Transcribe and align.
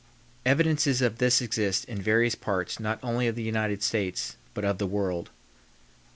Evidences 0.47 0.99
of 0.99 1.19
this 1.19 1.43
exist 1.43 1.85
in 1.85 2.01
various 2.01 2.33
parts 2.33 2.79
not 2.79 2.97
only 3.03 3.27
of 3.27 3.35
the 3.35 3.43
United 3.43 3.83
States, 3.83 4.35
but 4.55 4.65
of 4.65 4.79
the 4.79 4.87
world. 4.87 5.29